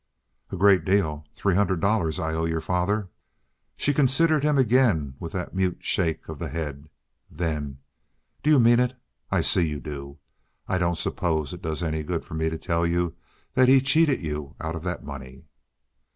"A 0.51 0.57
great 0.57 0.83
deal. 0.83 1.27
Three 1.35 1.53
hundred 1.53 1.79
dollars 1.79 2.19
I 2.19 2.33
owe 2.33 2.45
your 2.45 2.59
father." 2.59 3.09
She 3.77 3.93
considered 3.93 4.41
him 4.43 4.57
again 4.57 5.13
with 5.19 5.31
that 5.33 5.53
mute 5.53 5.77
shake 5.81 6.27
of 6.27 6.39
the 6.39 6.47
head. 6.49 6.89
Then: 7.29 7.77
"Do 8.41 8.49
you 8.49 8.59
mean 8.59 8.79
it? 8.79 8.95
I 9.29 9.41
see 9.41 9.67
you 9.67 9.79
do. 9.79 10.17
I 10.67 10.79
don't 10.79 10.97
suppose 10.97 11.53
it 11.53 11.61
does 11.61 11.83
any 11.83 12.01
good 12.01 12.25
for 12.25 12.33
me 12.33 12.49
to 12.49 12.57
tell 12.57 12.83
you 12.87 13.15
that 13.53 13.69
he 13.69 13.79
cheated 13.79 14.19
you 14.23 14.55
out 14.59 14.75
of 14.75 14.81
that 14.85 15.03
money?" 15.05 15.45